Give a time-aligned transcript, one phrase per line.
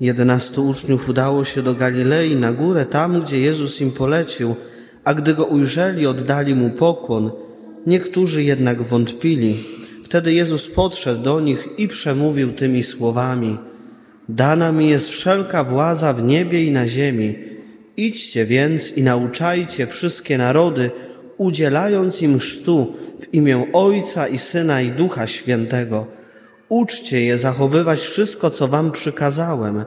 [0.00, 4.56] Jedenastu uczniów udało się do Galilei na górę, tam gdzie Jezus im polecił,
[5.04, 7.30] a gdy go ujrzeli, oddali mu pokłon.
[7.86, 9.64] Niektórzy jednak wątpili.
[10.04, 13.58] Wtedy Jezus podszedł do nich i przemówił tymi słowami:
[14.28, 17.34] Dana mi jest wszelka władza w niebie i na ziemi.
[17.96, 20.90] Idźcie więc i nauczajcie wszystkie narody,
[21.36, 26.17] udzielając im chrztu w imię Ojca i Syna i Ducha Świętego.
[26.68, 29.84] Uczcie je zachowywać wszystko, co wam przykazałem,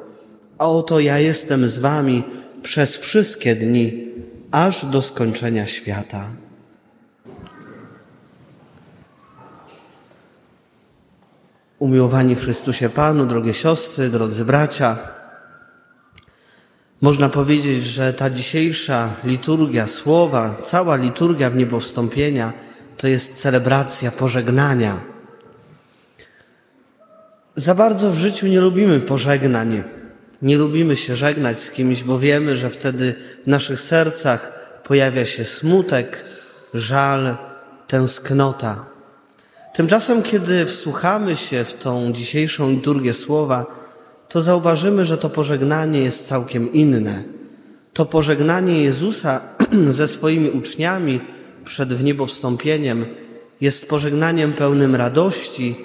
[0.58, 2.24] a oto ja jestem z wami
[2.64, 4.08] przez wszystkie dni,
[4.52, 6.28] aż do skończenia świata.
[11.80, 14.98] Umiłowani w Chrystusie Panu, drogie siostry, drodzy bracia,
[17.02, 22.54] można powiedzieć, że ta dzisiejsza liturgia słowa, cała liturgia w niebo wstąpienia,
[22.98, 25.11] to jest celebracja pożegnania.
[27.56, 29.84] Za bardzo w życiu nie lubimy pożegnań.
[30.42, 34.52] Nie lubimy się żegnać z kimś, bo wiemy, że wtedy w naszych sercach
[34.84, 36.26] pojawia się smutek,
[36.74, 37.38] żal,
[37.88, 38.86] tęsknota.
[39.74, 43.66] Tymczasem, kiedy wsłuchamy się w tą dzisiejszą liturgię słowa,
[44.30, 47.24] to zauważymy, że to pożegnanie jest całkiem inne.
[47.94, 49.42] To pożegnanie Jezusa
[49.90, 51.22] ze swoimi uczniami
[51.66, 53.06] przed wniebowstąpieniem
[53.62, 55.76] jest pożegnaniem pełnym radości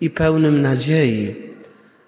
[0.00, 1.34] i pełnym nadziei.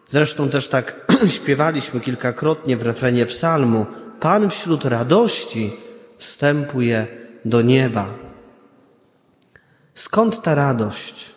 [0.06, 3.86] Zresztą też tak śpiewaliśmy kilkakrotnie w refrenie psalmu.
[4.20, 5.70] Pan wśród radości
[6.18, 7.06] wstępuje
[7.44, 8.14] do nieba.
[9.94, 11.30] Skąd ta radość?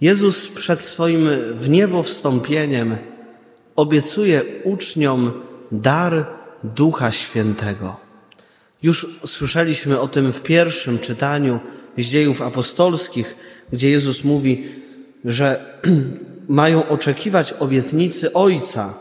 [0.00, 2.96] Jezus przed swoim w niebo wstąpieniem
[3.76, 5.32] obiecuje uczniom
[5.72, 6.26] dar
[6.64, 7.96] Ducha Świętego.
[8.82, 11.60] Już słyszeliśmy o tym w pierwszym czytaniu
[11.98, 13.36] z dziejów apostolskich,
[13.72, 14.68] gdzie Jezus mówi,
[15.24, 15.74] że
[16.48, 18.94] mają oczekiwać obietnicy Ojca.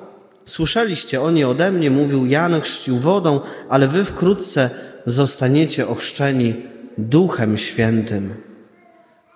[0.45, 4.69] Słyszeliście o niej ode mnie, mówił Jan, chrzcił wodą, ale wy wkrótce
[5.05, 6.55] zostaniecie ochrzczeni
[6.97, 8.35] Duchem Świętym.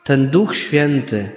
[0.03, 1.31] Ten Duch Święty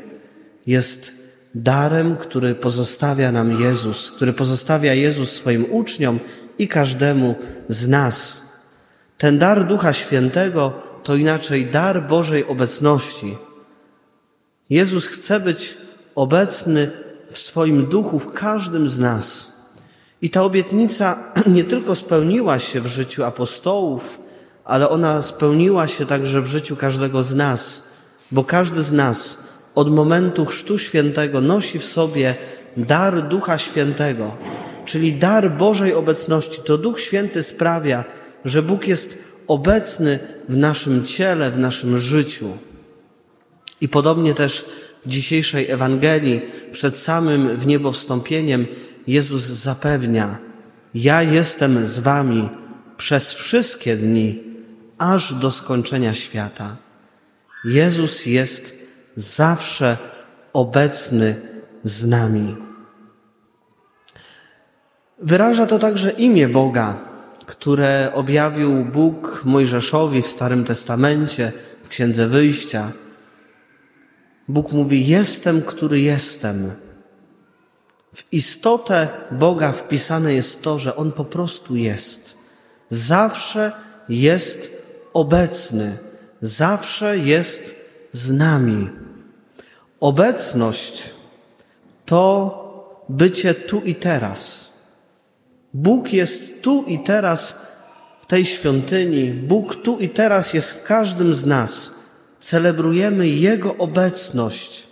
[0.67, 1.13] jest
[1.55, 6.19] darem, który pozostawia nam Jezus, który pozostawia Jezus swoim uczniom
[6.59, 7.35] i każdemu
[7.69, 8.43] z nas.
[9.19, 13.37] Ten dar Ducha Świętego to inaczej dar Bożej obecności.
[14.71, 15.77] Jezus chce być
[16.15, 16.91] obecny
[17.31, 19.53] w swoim duchu w każdym z nas.
[20.23, 24.19] I ta obietnica nie tylko spełniła się w życiu apostołów,
[24.65, 27.83] ale ona spełniła się także w życiu każdego z nas,
[28.31, 29.39] bo każdy z nas
[29.75, 32.35] od momentu Chrztu Świętego nosi w sobie
[32.77, 34.37] dar Ducha Świętego,
[34.85, 36.63] czyli dar Bożej obecności.
[36.65, 38.05] To Duch Święty sprawia,
[38.45, 42.49] że Bóg jest obecny w naszym ciele, w naszym życiu.
[43.81, 44.65] I podobnie też
[45.07, 46.41] w dzisiejszej Ewangelii,
[46.73, 48.67] przed samym w niebo wstąpieniem,
[49.07, 50.39] Jezus zapewnia:
[50.95, 52.49] Ja jestem z Wami
[52.97, 54.43] przez wszystkie dni,
[54.99, 56.77] aż do skończenia świata.
[57.65, 58.75] Jezus jest
[59.17, 59.97] zawsze
[60.53, 61.37] obecny
[61.85, 62.57] z nami.
[65.19, 66.97] Wyraża to także imię Boga,
[67.47, 71.53] które objawił Bóg Mojżeszowi w Starym Testamencie,
[71.85, 72.93] w Księdze Wyjścia.
[74.49, 76.73] Bóg mówi: Jestem, który jestem.
[78.15, 82.35] W istotę Boga wpisane jest to, że On po prostu jest.
[82.91, 83.73] Zawsze
[84.09, 85.99] jest obecny,
[86.41, 87.77] zawsze jest
[88.13, 88.91] z nami.
[90.01, 91.15] Obecność
[92.07, 92.57] to
[93.09, 94.71] bycie tu i teraz.
[95.75, 97.57] Bóg jest tu i teraz
[98.21, 99.31] w tej świątyni.
[99.31, 102.00] Bóg tu i teraz jest w każdym z nas.
[102.41, 104.89] Celebrujemy Jego obecność.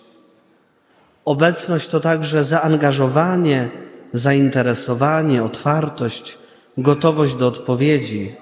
[1.25, 3.71] Obecność to także zaangażowanie,
[4.13, 6.39] zainteresowanie, otwartość,
[6.79, 8.35] gotowość do odpowiedzi.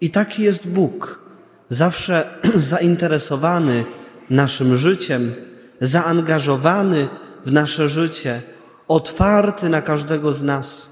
[0.00, 1.22] I taki jest Bóg,
[1.68, 3.84] zawsze zainteresowany
[4.30, 5.34] naszym życiem,
[5.80, 7.08] zaangażowany
[7.46, 8.42] w nasze życie,
[8.88, 10.86] otwarty na każdego z nas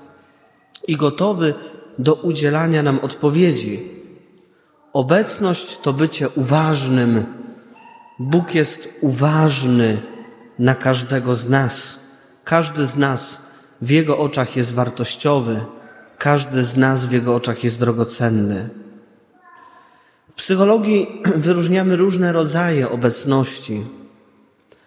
[0.89, 1.55] i gotowy
[1.99, 3.96] do udzielania nam odpowiedzi.
[4.97, 7.25] Obecność to bycie uważnym.
[8.19, 10.03] Bóg jest uważny
[10.59, 11.99] na każdego z nas.
[12.45, 13.41] Każdy z nas
[13.83, 15.65] w Jego oczach jest wartościowy,
[16.19, 18.69] każdy z nas w Jego oczach jest drogocenny.
[20.31, 23.85] W psychologii wyróżniamy różne rodzaje obecności.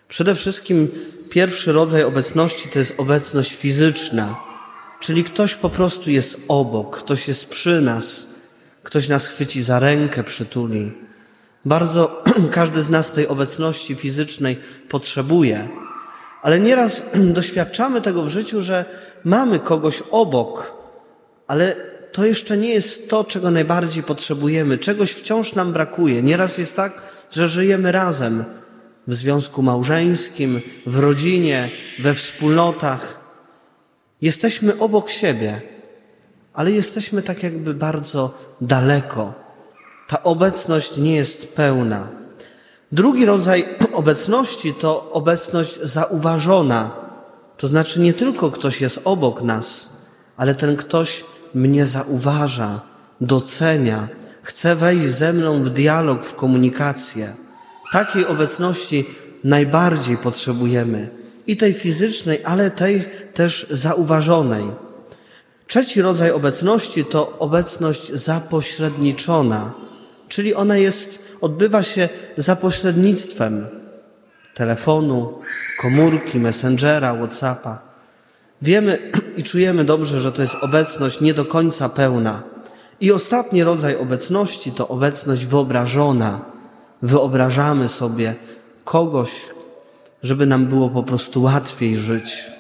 [0.08, 0.88] Przede wszystkim
[1.30, 4.36] pierwszy rodzaj obecności to jest obecność fizyczna,
[5.00, 8.29] czyli ktoś po prostu jest obok, ktoś jest przy nas,
[8.84, 10.92] ktoś nas chwyci za rękę, przytuli.
[11.66, 14.58] Bardzo każdy z nas tej obecności fizycznej
[14.90, 15.68] potrzebuje,
[16.42, 17.04] ale nieraz
[17.38, 18.86] doświadczamy tego w życiu, że
[19.24, 20.74] mamy kogoś obok,
[21.48, 21.76] ale
[22.12, 24.78] to jeszcze nie jest to, czego najbardziej potrzebujemy.
[24.78, 26.22] Czegoś wciąż nam brakuje.
[26.22, 28.46] Nieraz jest tak, że żyjemy razem
[29.08, 33.20] w związku małżeńskim, w rodzinie, we wspólnotach.
[34.22, 35.62] Jesteśmy obok siebie,
[36.54, 39.34] ale jesteśmy tak jakby bardzo daleko.
[40.08, 42.08] Ta obecność nie jest pełna.
[42.92, 46.92] Drugi rodzaj obecności to obecność zauważona.
[47.58, 49.90] To znaczy nie tylko ktoś jest obok nas,
[50.38, 52.82] ale ten ktoś mnie zauważa,
[53.22, 54.08] docenia,
[54.44, 57.34] chce wejść ze mną w dialog, w komunikację.
[57.92, 59.06] Takiej obecności
[59.44, 61.10] najbardziej potrzebujemy
[61.48, 64.89] i tej fizycznej, ale tej też zauważonej.
[65.70, 69.72] Trzeci rodzaj obecności to obecność zapośredniczona,
[70.28, 73.68] czyli ona jest, odbywa się za pośrednictwem
[74.54, 75.40] telefonu,
[75.82, 77.80] komórki, messengera, Whatsappa.
[78.62, 82.44] Wiemy i czujemy dobrze, że to jest obecność nie do końca pełna.
[83.02, 86.42] I ostatni rodzaj obecności to obecność wyobrażona.
[87.02, 88.36] Wyobrażamy sobie
[88.86, 89.32] kogoś,
[90.24, 92.52] żeby nam było po prostu łatwiej żyć.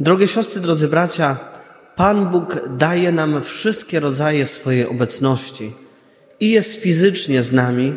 [0.00, 1.52] Drogie siostry, drodzy bracia,
[1.96, 5.72] Pan Bóg daje nam wszystkie rodzaje swojej obecności
[6.40, 7.94] i jest fizycznie z nami,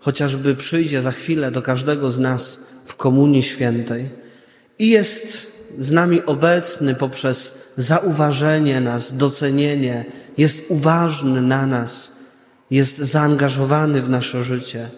[0.00, 4.10] chociażby przyjdzie za chwilę do każdego z nas w Komunii Świętej,
[4.78, 5.46] i jest
[5.78, 10.04] z nami obecny poprzez zauważenie nas, docenienie,
[10.38, 12.12] jest uważny na nas,
[12.70, 14.90] jest zaangażowany w nasze życie.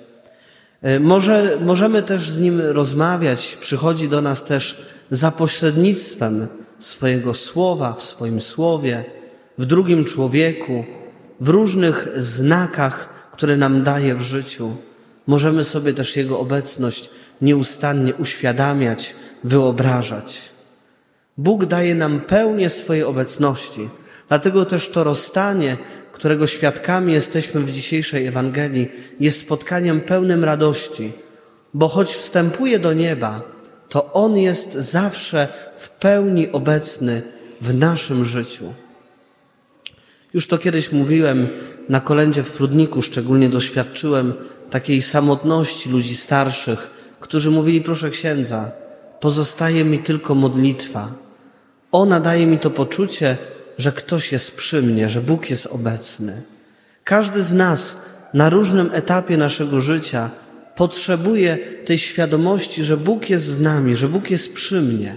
[0.82, 7.92] E, może, możemy też z Nim rozmawiać, przychodzi do nas też za pośrednictwem swojego słowa,
[7.92, 9.04] w swoim słowie,
[9.58, 10.84] w drugim człowieku,
[11.40, 14.76] w różnych znakach, które nam daje w życiu.
[15.26, 19.14] Możemy sobie też Jego obecność nieustannie uświadamiać,
[19.44, 20.40] wyobrażać.
[21.38, 23.88] Bóg daje nam pełnię swojej obecności.
[24.28, 25.76] Dlatego też to rozstanie,
[26.12, 28.88] którego świadkami jesteśmy w dzisiejszej Ewangelii,
[29.20, 31.12] jest spotkaniem pełnym radości,
[31.74, 33.42] bo choć wstępuje do nieba,
[33.88, 37.22] to On jest zawsze w pełni obecny
[37.60, 38.72] w naszym życiu.
[40.34, 41.48] Już to kiedyś mówiłem
[41.88, 44.34] na kolędzie w Prudniku, szczególnie doświadczyłem
[44.70, 46.90] takiej samotności ludzi starszych,
[47.20, 48.70] którzy mówili, proszę księdza,
[49.20, 51.12] pozostaje mi tylko modlitwa.
[51.92, 53.36] Ona daje mi to poczucie,
[53.78, 56.42] że ktoś jest przy mnie, że Bóg jest obecny.
[57.04, 57.98] Każdy z nas
[58.34, 60.30] na różnym etapie naszego życia
[60.76, 65.14] potrzebuje tej świadomości, że Bóg jest z nami, że Bóg jest przy mnie.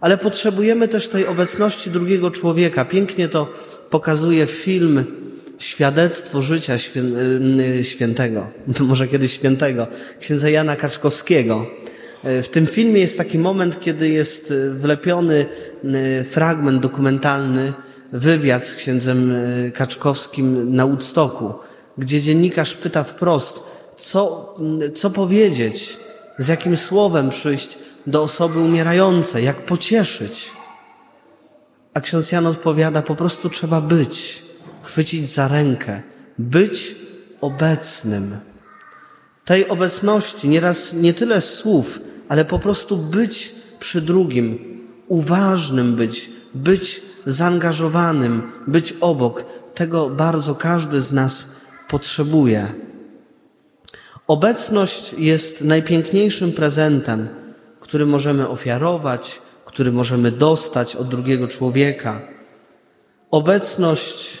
[0.00, 2.84] Ale potrzebujemy też tej obecności drugiego człowieka.
[2.84, 3.52] Pięknie to
[3.90, 5.04] pokazuje film
[5.62, 6.74] Świadectwo życia
[7.78, 9.86] y, świętego, może kiedyś świętego,
[10.20, 11.66] księdza Jana Kaczkowskiego.
[12.24, 15.46] W tym filmie jest taki moment, kiedy jest y, wlepiony
[16.20, 17.72] y, fragment dokumentalny,
[18.12, 19.32] wywiad z księdzem
[19.74, 21.54] Kaczkowskim na Woodstocku,
[21.98, 24.54] gdzie dziennikarz pyta wprost, co,
[24.94, 25.98] co powiedzieć,
[26.38, 30.52] z jakim słowem przyjść do osoby umierającej, jak pocieszyć.
[31.94, 34.42] A ksiądz Jan odpowiada, po prostu trzeba być,
[34.82, 36.02] chwycić za rękę,
[36.38, 36.96] być
[37.40, 38.38] obecnym.
[39.44, 44.58] Tej obecności nieraz nie tyle słów, ale po prostu być przy drugim,
[45.08, 49.44] uważnym być, być zaangażowanym, być obok.
[49.74, 51.48] Tego bardzo każdy z nas
[51.88, 52.74] potrzebuje.
[54.26, 57.28] Obecność jest najpiękniejszym prezentem,
[57.80, 62.20] który możemy ofiarować, który możemy dostać od drugiego człowieka.
[63.30, 64.38] Obecność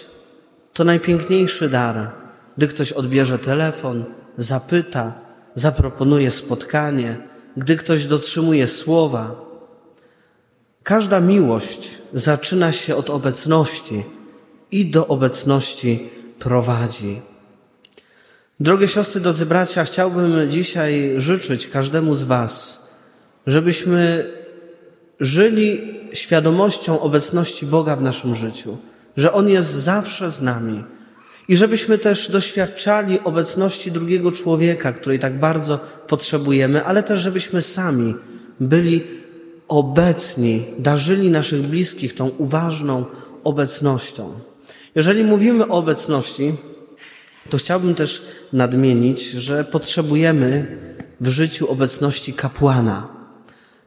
[0.72, 2.10] to najpiękniejszy dar,
[2.56, 4.04] gdy ktoś odbierze telefon,
[4.38, 5.14] zapyta,
[5.54, 7.16] zaproponuje spotkanie,
[7.56, 9.36] gdy ktoś dotrzymuje słowa.
[10.82, 14.04] Każda miłość zaczyna się od obecności
[14.70, 17.31] i do obecności prowadzi.
[18.62, 22.82] Drogie siostry, drodzy bracia, chciałbym dzisiaj życzyć każdemu z Was,
[23.46, 24.30] żebyśmy
[25.20, 28.78] żyli świadomością obecności Boga w naszym życiu,
[29.16, 30.84] że On jest zawsze z nami
[31.48, 38.14] i żebyśmy też doświadczali obecności drugiego człowieka, której tak bardzo potrzebujemy, ale też żebyśmy sami
[38.60, 39.02] byli
[39.68, 43.04] obecni, darzyli naszych bliskich tą uważną
[43.44, 44.32] obecnością.
[44.94, 46.54] Jeżeli mówimy o obecności,
[47.50, 48.22] to chciałbym też
[48.52, 50.78] nadmienić, że potrzebujemy
[51.20, 53.08] w życiu obecności kapłana.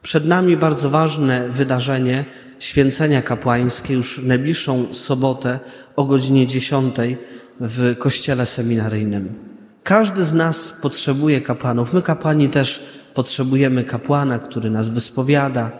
[0.02, 2.24] Przed nami bardzo ważne wydarzenie
[2.58, 5.60] święcenia kapłańskie już w najbliższą sobotę
[5.96, 6.96] o godzinie 10
[7.60, 9.34] w kościele seminaryjnym.
[9.82, 11.92] Każdy z nas potrzebuje kapłanów.
[11.92, 12.82] My kapłani też
[13.14, 15.70] potrzebujemy kapłana, który nas wyspowiada,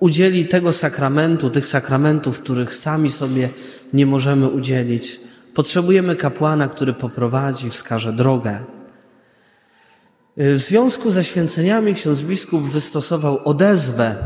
[0.00, 3.48] udzieli tego sakramentu, tych sakramentów, których sami sobie
[3.92, 5.20] nie możemy udzielić.
[5.54, 8.60] Potrzebujemy kapłana, który poprowadzi, wskaże drogę.
[10.36, 14.16] W związku ze święceniami ksiądz biskup wystosował odezwę,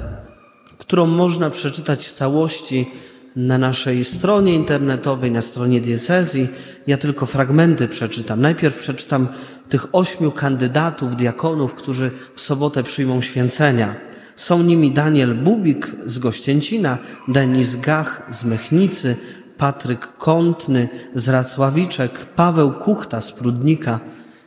[0.78, 2.90] którą można przeczytać w całości
[3.36, 6.48] na naszej stronie internetowej, na stronie diecezji.
[6.86, 8.40] Ja tylko fragmenty przeczytam.
[8.40, 9.28] Najpierw przeczytam
[9.68, 13.94] tych ośmiu kandydatów, diakonów, którzy w sobotę przyjmą święcenia.
[14.36, 19.16] Są nimi Daniel Bubik z Gościęcina, Denis Gach z Mechnicy,
[19.58, 24.00] Patryk Kątny z Racławiczek, Paweł Kuchta z Prudnika.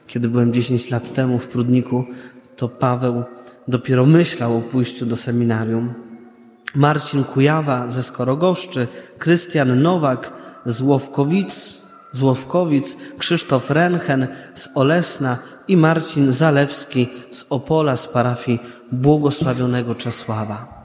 [0.08, 2.06] Kiedy byłem 10 lat temu w Prudniku,
[2.56, 3.24] to Paweł
[3.68, 5.94] dopiero myślał o pójściu do seminarium.
[6.76, 8.88] Marcin Kujawa ze Skorogoszczy,
[9.18, 10.34] Krystian Nowak
[10.66, 15.38] z Łowkowic, z Łowkowic, Krzysztof Renchen z Olesna
[15.68, 18.60] i Marcin Zalewski z Opola z parafii
[18.92, 20.77] błogosławionego Czesława.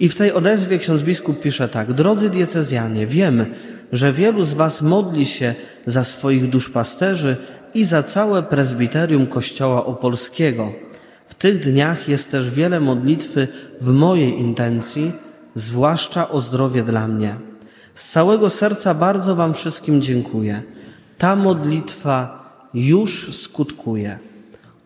[0.00, 1.92] I w tej odezwie ksiądz biskup pisze tak.
[1.92, 3.46] Drodzy diecezjanie, wiem,
[3.92, 5.54] że wielu z was modli się
[5.86, 7.36] za swoich duszpasterzy
[7.74, 10.72] i za całe prezbiterium Kościoła Opolskiego.
[11.28, 13.48] W tych dniach jest też wiele modlitwy
[13.80, 15.12] w mojej intencji,
[15.54, 17.34] zwłaszcza o zdrowie dla mnie.
[17.94, 20.62] Z całego serca bardzo wam wszystkim dziękuję.
[21.18, 22.40] Ta modlitwa
[22.74, 24.18] już skutkuje.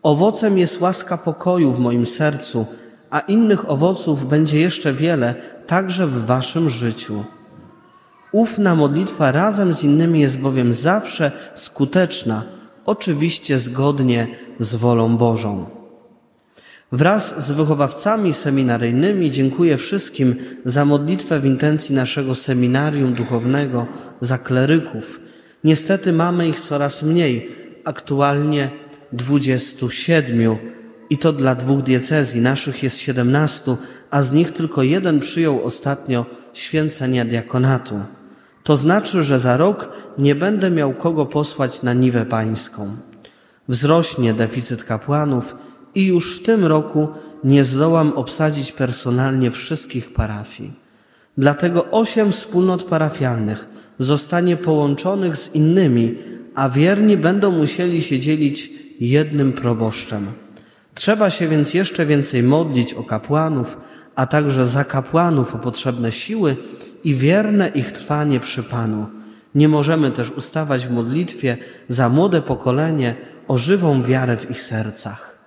[0.03, 2.67] Owocem jest łaska pokoju w moim sercu,
[3.15, 5.35] a innych owoców będzie jeszcze wiele,
[5.67, 7.25] także w waszym życiu.
[8.33, 12.43] Ufna modlitwa razem z innymi jest bowiem zawsze skuteczna,
[12.87, 14.29] oczywiście zgodnie
[14.59, 15.67] z wolą Bożą.
[16.93, 23.87] Wraz z wychowawcami seminaryjnymi dziękuję wszystkim za modlitwę w intencji naszego seminarium duchownego,
[24.21, 25.21] za kleryków.
[25.65, 27.49] Niestety mamy ich coraz mniej,
[27.85, 28.71] aktualnie
[29.13, 30.59] 27
[31.11, 32.41] i to dla dwóch diecezji.
[32.41, 33.77] Naszych jest 17,
[34.11, 38.01] a z nich tylko jeden przyjął ostatnio święcenia diakonatu.
[38.65, 42.97] To znaczy, że za rok nie będę miał kogo posłać na niwę pańską.
[43.69, 45.57] Wzrośnie deficyt kapłanów
[45.95, 47.09] i już w tym roku
[47.45, 50.73] nie zdołam obsadzić personalnie wszystkich parafii.
[51.39, 53.69] Dlatego osiem wspólnot parafialnych
[53.99, 56.19] zostanie połączonych z innymi,
[56.55, 58.71] a wierni będą musieli się dzielić
[59.01, 60.44] jednym proboszczem.
[60.95, 63.77] Trzeba się więc jeszcze więcej modlić o kapłanów,
[64.15, 66.57] a także za kapłanów o potrzebne siły
[67.05, 69.07] i wierne ich trwanie przy Panu.
[69.55, 71.57] Nie możemy też ustawać w modlitwie
[71.89, 73.15] za młode pokolenie
[73.49, 75.39] o żywą wiarę w ich sercach.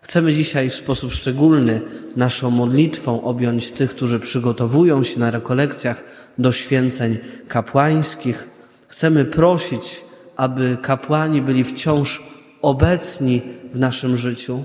[0.00, 1.80] Chcemy dzisiaj w sposób szczególny
[2.16, 6.04] naszą modlitwą objąć tych, którzy przygotowują się na rekolekcjach
[6.38, 7.16] do święceń
[7.48, 8.48] kapłańskich.
[8.88, 10.04] Chcemy prosić,
[10.36, 12.22] aby kapłani byli wciąż
[12.62, 14.64] obecni w naszym życiu.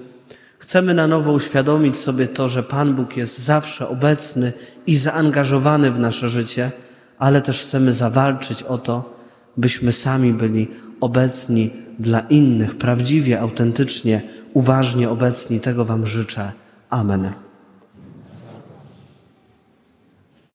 [0.58, 4.54] Chcemy na nowo uświadomić sobie to, że Pan Bóg jest zawsze obecny
[4.88, 6.72] i zaangażowany w nasze życie,
[7.18, 9.16] ale też chcemy zawalczyć o to,
[9.58, 10.68] byśmy sami byli
[11.02, 11.70] obecni
[12.00, 14.22] dla innych, prawdziwie, autentycznie,
[14.54, 15.60] uważnie obecni.
[15.60, 16.52] Tego Wam życzę.
[16.90, 17.32] Amen.